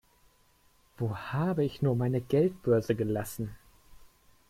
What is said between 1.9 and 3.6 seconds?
meine Geldbörse gelassen?